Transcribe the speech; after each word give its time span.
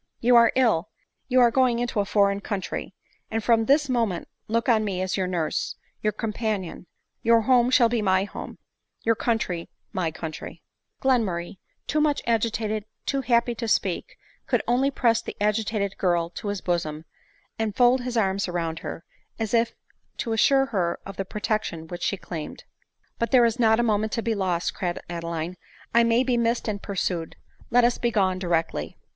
You 0.19 0.35
are 0.35 0.51
ill, 0.55 0.89
you 1.27 1.39
are 1.41 1.51
going 1.51 1.77
into 1.77 1.99
a 1.99 2.05
foreign 2.05 2.39
country; 2.39 2.95
and 3.29 3.43
from 3.43 3.65
this 3.65 3.87
moment 3.87 4.27
look 4.47 4.67
on 4.67 4.83
me 4.83 4.99
as 4.99 5.15
your 5.15 5.27
nurse, 5.27 5.75
your 6.01 6.11
companion; 6.11 6.87
your 7.21 7.41
home 7.41 7.69
shall 7.69 7.87
be 7.87 8.01
my 8.01 8.23
home, 8.23 8.57
your 9.03 9.13
country 9.13 9.69
my 9.93 10.09
country!" 10.09 10.63
Glenmurray, 11.03 11.59
too 11.85 12.01
much 12.01 12.23
agitated, 12.25 12.85
too 13.05 13.21
happy 13.21 13.53
to 13.53 13.67
speak, 13.67 14.17
could 14.47 14.63
only 14.67 14.89
press 14.89 15.21
the 15.21 15.37
agitated 15.39 15.99
girl 15.99 16.31
to 16.31 16.47
his 16.47 16.61
bosom, 16.61 17.05
and 17.59 17.75
fold 17.75 17.99
V, 18.01 18.05
ADELINE 18.05 18.05
MOWBRAY. 18.05 18.05
?5 18.05 18.05
his 18.05 18.17
arms 18.17 18.47
round 18.47 18.79
her, 18.79 19.03
as 19.37 19.53
if 19.53 19.75
to 20.17 20.33
assure 20.33 20.65
her 20.65 20.99
of 21.05 21.17
the 21.17 21.25
protection 21.25 21.85
which 21.87 22.01
she 22.01 22.17
claimed." 22.17 22.63
But 23.19 23.29
there 23.29 23.45
is 23.45 23.59
not 23.59 23.79
a 23.79 23.83
moment 23.83 24.13
to 24.13 24.23
be 24.23 24.33
lost," 24.33 24.73
cried 24.73 24.97
Ade 25.11 25.23
line;" 25.23 25.57
I 25.93 26.03
may 26.03 26.23
be 26.23 26.37
missed 26.37 26.67
and 26.67 26.81
pursued; 26.81 27.35
let 27.69 27.83
us 27.83 27.99
be 27.99 28.09
gone 28.09 28.39
directly." 28.39 28.97